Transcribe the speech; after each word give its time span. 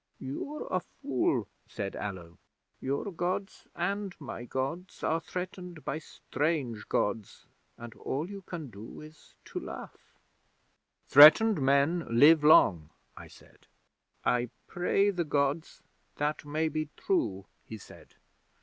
'"You're 0.19 0.65
a 0.71 0.79
fool," 0.79 1.47
said 1.67 1.95
Allo. 1.95 2.39
"Your 2.79 3.11
Gods 3.11 3.67
and 3.75 4.15
my 4.19 4.45
Gods 4.45 5.03
are 5.03 5.19
threatened 5.21 5.85
by 5.85 5.99
strange 5.99 6.89
Gods, 6.89 7.45
and 7.77 7.93
all 7.93 8.27
you 8.27 8.41
can 8.41 8.71
do 8.71 8.99
is 9.01 9.35
to 9.45 9.59
laugh." 9.59 10.15
'"Threatened 11.05 11.61
men 11.61 12.07
live 12.09 12.43
long," 12.43 12.89
I 13.15 13.27
said. 13.27 13.67
'"I 14.25 14.49
pray 14.65 15.11
the 15.11 15.23
Gods 15.23 15.83
that 16.15 16.45
may 16.45 16.67
be 16.67 16.89
true," 16.97 17.45
he 17.67 17.77
said. 17.77 18.15